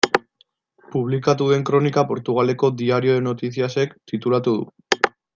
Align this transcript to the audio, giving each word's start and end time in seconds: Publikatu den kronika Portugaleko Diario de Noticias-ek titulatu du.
Publikatu 0.93 1.49
den 1.51 1.65
kronika 1.71 2.05
Portugaleko 2.13 2.71
Diario 2.79 3.19
de 3.21 3.25
Noticias-ek 3.29 3.93
titulatu 4.13 4.55
du. 4.61 5.11